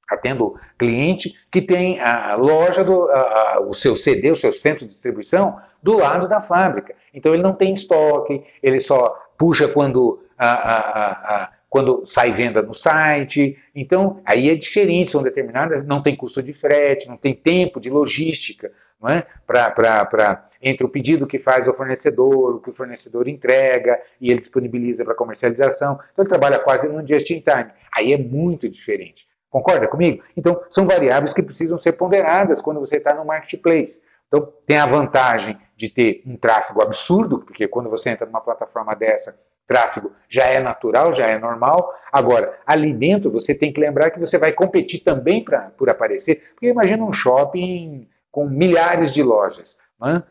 [0.07, 3.19] atendo cliente que tem a loja, do, a,
[3.55, 6.93] a, o seu CD, o seu centro de distribuição, do lado da fábrica.
[7.13, 13.57] Então ele não tem estoque, ele só puxa quando, a, quando sai venda no site.
[13.75, 17.89] Então aí é diferente, são determinadas, não tem custo de frete, não tem tempo de
[17.89, 19.25] logística não é?
[19.45, 24.39] para entre o pedido que faz ao fornecedor, o que o fornecedor entrega e ele
[24.39, 25.99] disponibiliza para comercialização.
[26.13, 27.71] Então ele trabalha quase num just-in-time.
[27.91, 29.25] Aí é muito diferente.
[29.49, 30.23] Concorda comigo?
[30.37, 33.99] Então são variáveis que precisam ser ponderadas quando você está no marketplace.
[34.27, 38.95] Então tem a vantagem de ter um tráfego absurdo, porque quando você entra numa plataforma
[38.95, 39.35] dessa,
[39.71, 41.93] tráfego já é natural, já é normal.
[42.11, 46.43] Agora, ali dentro você tem que lembrar que você vai competir também pra, por aparecer,
[46.53, 49.77] porque imagina um shopping com milhares de lojas.
[49.99, 50.21] Né?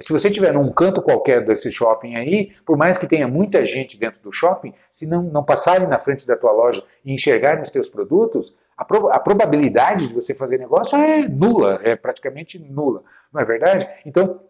[0.00, 3.98] Se você estiver num canto qualquer desse shopping aí, por mais que tenha muita gente
[3.98, 7.70] dentro do shopping, se não, não passarem na frente da tua loja e enxergarem os
[7.70, 13.04] teus produtos, a, pro, a probabilidade de você fazer negócio é nula, é praticamente nula,
[13.32, 13.88] não é verdade?
[14.04, 14.40] Então,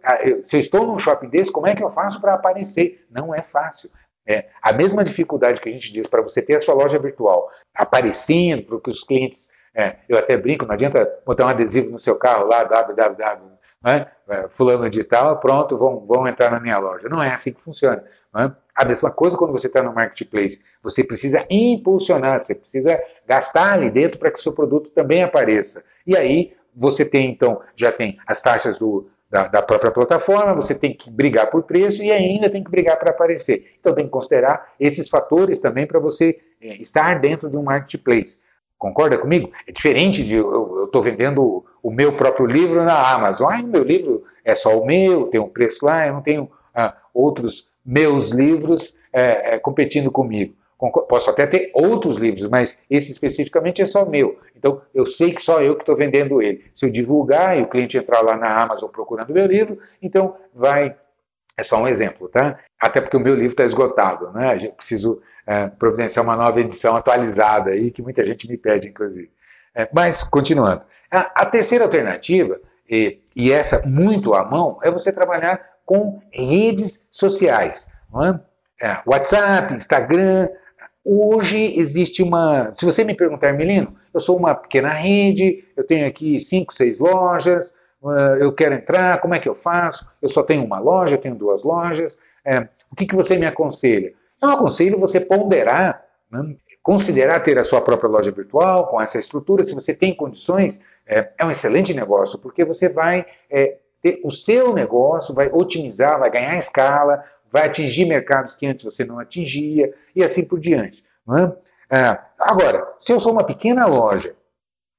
[0.42, 3.04] se eu estou num shopping desse, como é que eu faço para aparecer?
[3.10, 3.90] Não é fácil.
[4.26, 7.50] É, a mesma dificuldade que a gente diz para você ter a sua loja virtual
[7.74, 11.98] aparecendo, para que os clientes é, eu até brinco, não adianta botar um adesivo no
[11.98, 14.06] seu carro lá, www, né?
[14.26, 17.08] É, fulano de tal, pronto, vão, vão entrar na minha loja.
[17.08, 18.02] Não é assim que funciona.
[18.36, 18.50] É?
[18.74, 20.64] A mesma coisa quando você está no marketplace.
[20.82, 25.84] Você precisa impulsionar, você precisa gastar ali dentro para que o seu produto também apareça.
[26.06, 30.74] E aí você tem, então, já tem as taxas do, da, da, própria plataforma, você
[30.74, 33.74] tem que brigar por preço e ainda tem que brigar para aparecer.
[33.78, 38.38] Então tem que considerar esses fatores também para você é, estar dentro de um marketplace.
[38.76, 39.52] Concorda comigo?
[39.66, 43.52] É diferente de eu estou vendendo o meu próprio livro na Amazon.
[43.52, 46.50] Ah, o meu livro é só o meu, tem um preço lá, eu não tenho
[46.74, 50.54] ah, outros meus livros é, é, competindo comigo.
[51.08, 54.38] Posso até ter outros livros, mas esse especificamente é só meu.
[54.56, 56.64] Então, eu sei que só eu que estou vendendo ele.
[56.74, 60.96] Se eu divulgar e o cliente entrar lá na Amazon procurando meu livro, então vai.
[61.56, 62.58] É só um exemplo, tá?
[62.80, 64.58] Até porque o meu livro está esgotado, né?
[64.60, 69.30] Eu preciso é, providenciar uma nova edição atualizada aí, que muita gente me pede, inclusive.
[69.74, 70.82] É, mas, continuando.
[71.10, 77.04] A, a terceira alternativa, e, e, essa muito à mão, é você trabalhar com redes
[77.10, 77.88] sociais.
[78.80, 78.86] É?
[78.86, 78.98] é?
[79.06, 80.48] WhatsApp, Instagram.
[81.04, 82.72] Hoje existe uma.
[82.72, 86.98] Se você me perguntar, Melino, eu sou uma pequena rede, eu tenho aqui cinco, seis
[86.98, 90.06] lojas, uh, eu quero entrar, como é que eu faço?
[90.22, 92.16] Eu só tenho uma loja, eu tenho duas lojas.
[92.44, 94.12] É, o que, que você me aconselha?
[94.40, 99.64] Eu aconselho você ponderar, né, considerar ter a sua própria loja virtual com essa estrutura.
[99.64, 104.30] Se você tem condições, é, é um excelente negócio, porque você vai é, ter o
[104.30, 109.94] seu negócio, vai otimizar, vai ganhar escala, vai atingir mercados que antes você não atingia
[110.14, 111.02] e assim por diante.
[111.26, 111.50] Né?
[111.88, 114.36] É, agora, se eu sou uma pequena loja,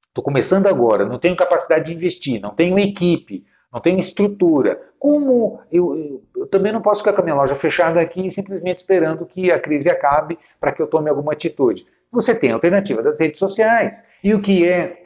[0.08, 3.46] estou começando agora, não tenho capacidade de investir, não tenho equipe,
[3.76, 4.80] não tenho estrutura.
[4.98, 9.26] Como eu, eu, também não posso ficar com a minha loja fechada aqui simplesmente esperando
[9.26, 11.86] que a crise acabe para que eu tome alguma atitude.
[12.10, 14.02] Você tem a alternativa das redes sociais.
[14.24, 15.02] E o que é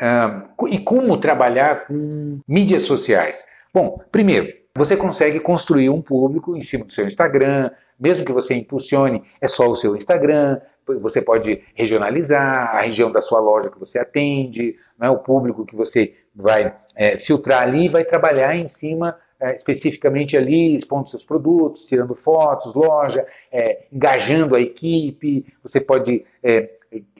[0.61, 3.45] um, e como trabalhar com mídias sociais?
[3.75, 8.55] Bom, primeiro, você consegue construir um público em cima do seu Instagram, mesmo que você
[8.55, 10.59] impulsione, é só o seu Instagram,
[11.03, 15.77] você pode regionalizar a região da sua loja que você atende, né, o público que
[15.77, 21.25] você vai é, filtrar ali e vai trabalhar em cima é, especificamente ali, expondo seus
[21.25, 26.71] produtos, tirando fotos, loja, é, engajando a equipe, você pode é,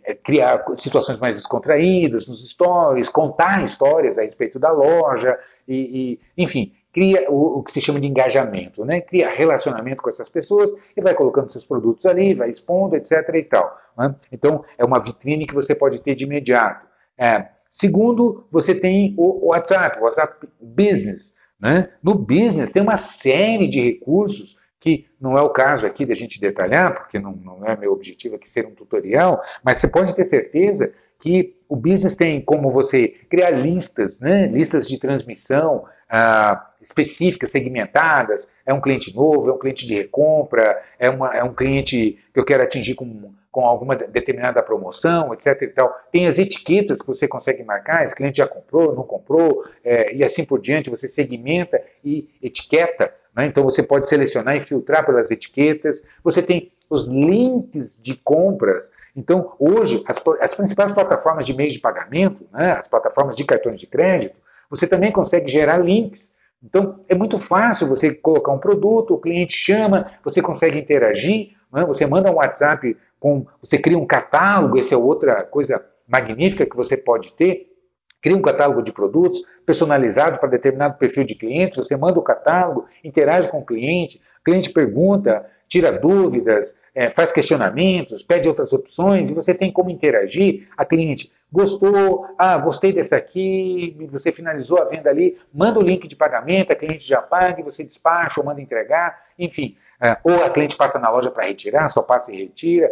[0.03, 6.43] é, criar situações mais descontraídas nos stories, contar histórias a respeito da loja, e, e
[6.43, 9.01] enfim, cria o, o, que se chama de engajamento, né?
[9.01, 13.13] cria relacionamento com essas pessoas e vai colocando seus produtos ali, vai expondo, etc.
[13.35, 13.79] e tal.
[13.97, 14.15] Né?
[14.33, 16.87] Então, é uma vitrine que você pode ter de imediato.
[17.17, 21.35] É, segundo, você tem o WhatsApp, o WhatsApp Business.
[21.61, 21.91] Né?
[22.03, 26.41] No Business tem uma série de recursos que não é o caso aqui da gente
[26.41, 30.25] detalhar, porque não, não é meu objetivo aqui ser um tutorial, mas você pode ter
[30.25, 34.47] certeza que o business tem como você criar listas, né?
[34.47, 38.49] listas de transmissão ah, específicas, segmentadas.
[38.67, 42.41] É um cliente novo, é um cliente de recompra, é, uma, é um cliente que
[42.41, 45.63] eu quero atingir com, com alguma determinada promoção, etc.
[45.63, 45.95] E tal.
[46.11, 50.25] Tem as etiquetas que você consegue marcar, esse cliente já comprou, não comprou, é, e
[50.25, 50.91] assim por diante.
[50.91, 53.47] Você segmenta e etiqueta né?
[53.47, 56.03] Então você pode selecionar e filtrar pelas etiquetas.
[56.23, 58.91] Você tem os links de compras.
[59.15, 63.79] Então, hoje, as, as principais plataformas de meio de pagamento, né, as plataformas de cartões
[63.79, 64.37] de crédito,
[64.71, 66.35] você também consegue gerar links.
[66.63, 71.85] Então, é muito fácil você colocar um produto, o cliente chama, você consegue interagir, né,
[71.85, 76.77] você manda um WhatsApp, com, você cria um catálogo, essa é outra coisa magnífica que
[76.77, 77.71] você pode ter,
[78.23, 82.87] Cria um catálogo de produtos personalizado para determinado perfil de clientes, você manda o catálogo,
[83.03, 89.31] interage com o cliente, o cliente pergunta, tira dúvidas, é, faz questionamentos, pede outras opções,
[89.31, 90.69] e você tem como interagir.
[90.77, 96.07] A cliente gostou, ah, gostei desse aqui, você finalizou a venda ali, manda o link
[96.07, 99.77] de pagamento, a cliente já paga, você despacha ou manda entregar, enfim.
[100.03, 102.91] É, ou a cliente passa na loja para retirar, só passa e retira,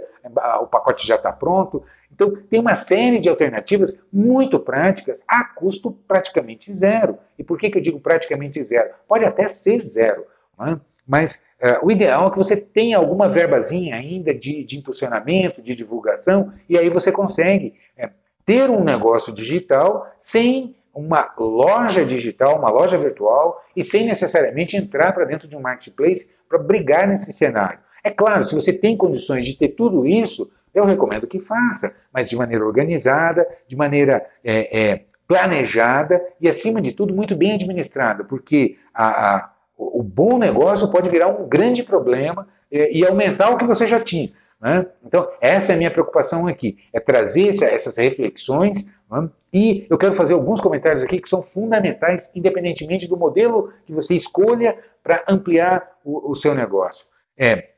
[0.61, 1.83] o pacote já está pronto.
[2.12, 7.18] Então, tem uma série de alternativas muito práticas a custo praticamente zero.
[7.38, 8.90] E por que, que eu digo praticamente zero?
[9.07, 10.27] Pode até ser zero,
[10.59, 10.79] né?
[11.07, 15.75] mas uh, o ideal é que você tenha alguma verbazinha ainda de, de impulsionamento, de
[15.75, 18.11] divulgação, e aí você consegue é,
[18.49, 25.13] ter um negócio digital sem uma loja digital, uma loja virtual, e sem necessariamente entrar
[25.13, 27.79] para dentro de um marketplace para brigar nesse cenário.
[28.03, 32.31] É claro, se você tem condições de ter tudo isso, eu recomendo que faça, mas
[32.31, 38.25] de maneira organizada, de maneira é, é, planejada e, acima de tudo, muito bem administrada,
[38.25, 43.59] porque a, a, o bom negócio pode virar um grande problema é, e aumentar o
[43.59, 44.33] que você já tinha.
[44.61, 44.87] Né?
[45.05, 49.31] Então, essa é a minha preocupação aqui, é trazer essa, essas reflexões né?
[49.53, 54.14] e eu quero fazer alguns comentários aqui que são fundamentais, independentemente do modelo que você
[54.14, 57.07] escolha para ampliar o, o seu negócio.
[57.37, 57.71] É,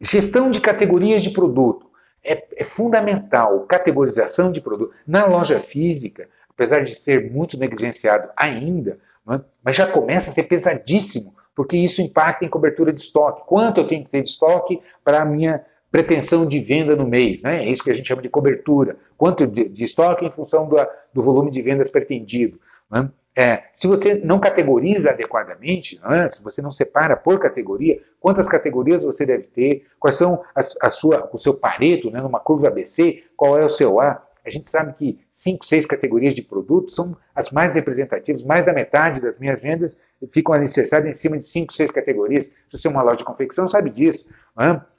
[0.00, 1.86] gestão de categorias de produto
[2.22, 4.92] é, é fundamental, categorização de produto.
[5.06, 8.98] Na loja física, apesar de ser muito negligenciado ainda,
[9.30, 9.40] é?
[9.64, 13.42] mas já começa a ser pesadíssimo, porque isso impacta em cobertura de estoque.
[13.46, 15.64] Quanto eu tenho que ter de estoque para a minha
[15.96, 17.42] pretensão de venda no mês?
[17.42, 17.64] Né?
[17.64, 18.96] É isso que a gente chama de cobertura.
[19.16, 20.76] Quanto de, estoque em função do,
[21.14, 22.60] do volume de vendas pretendido.
[22.92, 23.08] É?
[23.38, 26.28] É, se você não categoriza adequadamente, é?
[26.28, 31.30] se você não separa por categoria, quantas categorias você deve ter, quais são a sua,
[31.32, 34.22] o seu pareto, né, numa curva ABC, qual é o seu A.
[34.46, 38.72] A gente sabe que cinco, seis categorias de produtos são as mais representativas, mais da
[38.72, 39.98] metade das minhas vendas
[40.32, 42.44] ficam alicerçadas em cima de cinco, seis categorias.
[42.44, 44.28] Se você é uma loja de confecção, sabe disso.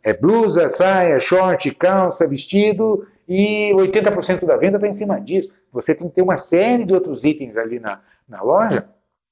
[0.04, 0.14] É?
[0.14, 5.50] blusa, saia, short, calça, vestido e 80% da venda está em cima disso.
[5.72, 8.88] Você tem que ter uma série de outros itens ali na, na loja,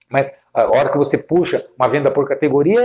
[0.10, 2.82] mas a hora que você puxa uma venda por categoria,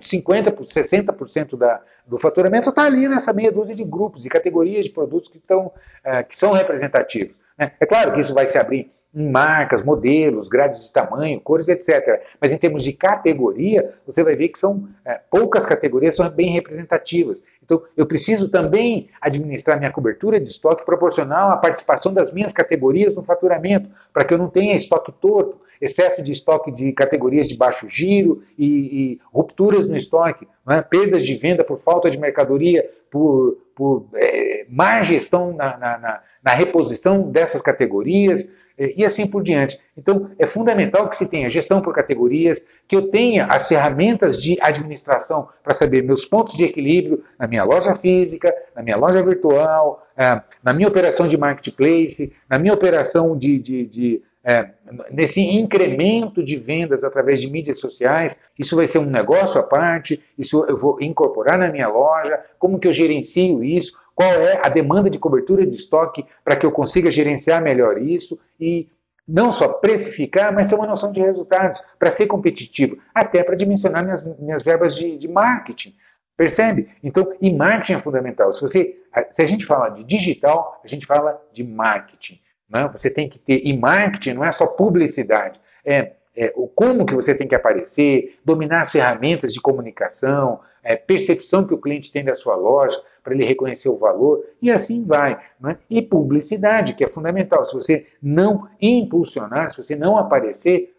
[0.00, 4.90] 50%, 60% da, do faturamento está ali nessa meia dúzia de grupos e categorias de
[4.90, 5.72] produtos que, estão,
[6.04, 7.36] é, que são representativos.
[7.58, 7.72] Né?
[7.80, 12.20] É claro que isso vai se abrir em marcas, modelos, grades de tamanho, cores, etc.
[12.40, 16.52] Mas em termos de categoria, você vai ver que são é, poucas categorias são bem
[16.52, 17.44] representativas.
[17.62, 23.14] Então, eu preciso também administrar minha cobertura de estoque proporcional à participação das minhas categorias
[23.14, 27.56] no faturamento, para que eu não tenha estoque torto, excesso de estoque de categorias de
[27.56, 30.82] baixo giro e, e rupturas no estoque, é?
[30.82, 36.20] perdas de venda por falta de mercadoria, por, por é, má gestão na, na, na,
[36.42, 39.78] na reposição dessas categorias e assim por diante.
[39.96, 44.58] Então, é fundamental que se tenha gestão por categorias, que eu tenha as ferramentas de
[44.60, 50.04] administração para saber meus pontos de equilíbrio na minha loja física, na minha loja virtual,
[50.16, 54.68] é, na minha operação de marketplace, na minha operação de, de, de é,
[55.10, 60.22] nesse incremento de vendas através de mídias sociais, isso vai ser um negócio à parte,
[60.36, 64.68] isso eu vou incorporar na minha loja, como que eu gerencio isso, qual é a
[64.68, 68.86] demanda de cobertura de estoque para que eu consiga gerenciar melhor isso e
[69.26, 74.04] não só precificar, mas ter uma noção de resultados para ser competitivo, até para dimensionar
[74.04, 75.94] minhas, minhas verbas de, de marketing.
[76.36, 76.90] Percebe?
[77.02, 78.52] Então, e marketing é fundamental.
[78.52, 78.98] Se, você,
[79.30, 82.40] se a gente fala de digital, a gente fala de marketing.
[82.68, 82.88] Né?
[82.92, 87.14] Você tem que ter, e marketing não é só publicidade, é é, o como que
[87.14, 92.24] você tem que aparecer, dominar as ferramentas de comunicação, é, percepção que o cliente tem
[92.24, 95.40] da sua loja, para ele reconhecer o valor, e assim vai.
[95.60, 95.78] Né?
[95.88, 97.64] E publicidade, que é fundamental.
[97.64, 100.94] Se você não impulsionar, se você não aparecer,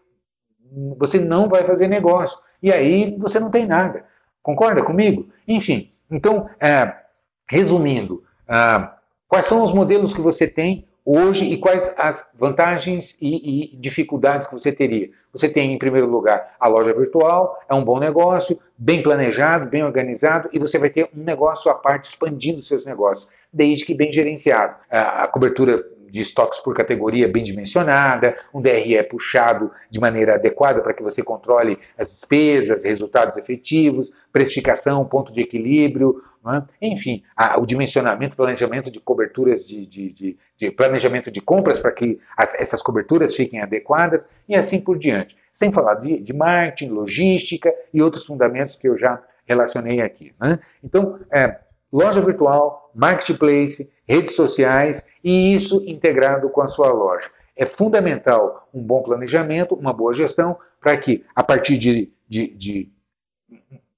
[0.98, 2.38] você não vai fazer negócio.
[2.62, 4.04] E aí você não tem nada.
[4.42, 5.28] Concorda comigo?
[5.46, 6.96] Enfim, então, é,
[7.48, 8.96] resumindo, ah,
[9.28, 14.48] quais são os modelos que você tem hoje e quais as vantagens e, e, dificuldades
[14.48, 15.08] que você teria.
[15.32, 19.84] Você tem, em primeiro lugar, a loja virtual, é um bom negócio, bem planejado, bem
[19.84, 24.12] organizado, e você vai ter um negócio à parte expandindo seus negócios, desde que bem
[24.12, 24.76] gerenciado.
[24.90, 30.94] A, cobertura de estoques por categoria bem dimensionada, um DRE puxado de maneira adequada para
[30.94, 36.62] que você controle as despesas, resultados efetivos, precificação, ponto de equilíbrio, é?
[36.80, 41.90] enfim, a, o dimensionamento, planejamento de coberturas, de, de, de, de planejamento de compras para
[41.90, 45.36] que as, essas coberturas fiquem adequadas e assim por diante.
[45.52, 50.32] Sem falar de, marketing, logística e outros fundamentos que eu já relacionei aqui.
[50.40, 50.58] Né?
[50.84, 51.58] Então, é,
[51.96, 57.30] loja virtual, marketplace, redes sociais e isso integrado com a sua loja.
[57.56, 62.92] É fundamental um bom planejamento, uma boa gestão, para que, a partir de, de, de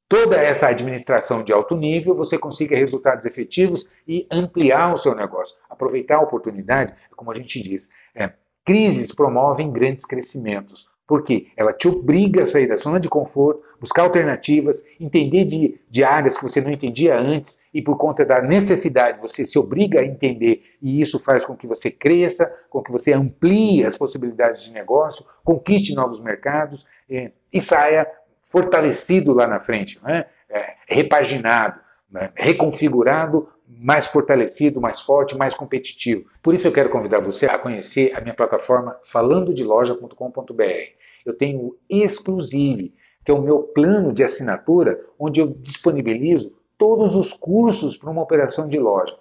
[0.08, 5.56] toda essa administração de alto nível, você consiga resultados efetivos e ampliar o seu negócio.
[5.68, 8.32] Aproveitar a oportunidade, como a gente diz, é,
[8.64, 10.88] crises promovem grandes crescimentos.
[11.08, 16.04] Porque ela te obriga a sair da zona de conforto, buscar alternativas, entender de, de
[16.04, 20.04] áreas que você não entendia antes e por conta da necessidade você se obriga a
[20.04, 24.70] entender e isso faz com que você cresça, com que você amplie as possibilidades de
[24.70, 28.06] negócio, conquiste novos mercados é, e saia
[28.42, 30.26] fortalecido lá na frente, né?
[30.50, 31.80] é, repaginado,
[32.10, 32.30] né?
[32.34, 36.24] reconfigurado mais fortalecido, mais forte, mais competitivo.
[36.42, 40.97] Por isso eu quero convidar você a conhecer a minha plataforma falandodeloja.com.br.
[41.30, 47.14] Eu tenho o Exclusive, que é o meu plano de assinatura, onde eu disponibilizo todos
[47.14, 49.16] os cursos para uma operação de loja.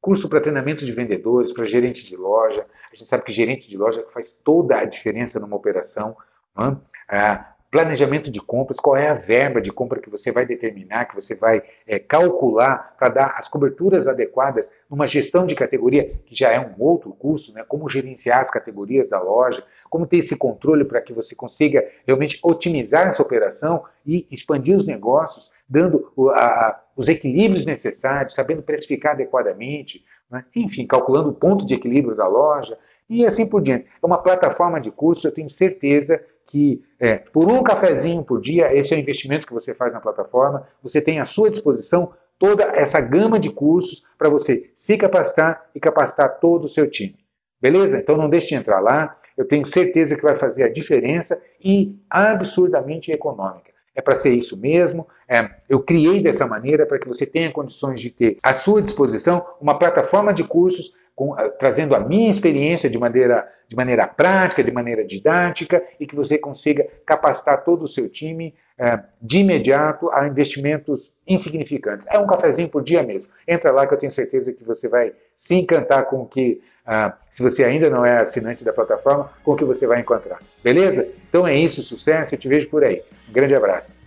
[0.00, 2.66] Curso para treinamento de vendedores, para gerente de loja.
[2.90, 6.16] A gente sabe que gerente de loja faz toda a diferença numa operação.
[7.10, 7.55] É?
[7.70, 11.34] Planejamento de compras, qual é a verba de compra que você vai determinar, que você
[11.34, 16.60] vai é, calcular para dar as coberturas adequadas numa gestão de categoria, que já é
[16.60, 17.64] um outro curso, né?
[17.66, 22.38] como gerenciar as categorias da loja, como ter esse controle para que você consiga realmente
[22.42, 26.12] otimizar essa operação e expandir os negócios, dando
[26.96, 30.44] os equilíbrios necessários, sabendo precificar adequadamente, né?
[30.54, 33.86] enfim, calculando o ponto de equilíbrio da loja e assim por diante.
[34.02, 38.74] É uma plataforma de cursos, eu tenho certeza que é, por um cafezinho por dia,
[38.74, 42.64] esse é o investimento que você faz na plataforma, você tem à sua disposição toda
[42.74, 47.16] essa gama de cursos para você se capacitar e capacitar todo o seu time.
[47.60, 47.98] Beleza?
[47.98, 51.98] Então não deixe de entrar lá, eu tenho certeza que vai fazer a diferença e
[52.08, 53.74] absurdamente econômica.
[53.94, 55.08] É para ser isso mesmo.
[55.26, 59.44] É, eu criei dessa maneira para que você tenha condições de ter à sua disposição
[59.58, 64.62] uma plataforma de cursos com, eh, trazendo a minha experiência de maneira, de maneira prática,
[64.62, 70.10] de maneira didática, e que você consiga capacitar todo o seu time é, de imediato
[70.12, 72.06] a investimentos insignificantes.
[72.10, 73.32] É um cafezinho por dia mesmo.
[73.48, 77.16] Entra lá que eu tenho certeza que você vai se encantar com o que, ah,
[77.30, 80.38] se você ainda não é assinante da plataforma, com o que você vai encontrar.
[80.62, 81.08] Beleza?
[81.26, 83.02] Então é isso, sucesso, eu te vejo por aí.
[83.26, 84.05] Um grande abraço.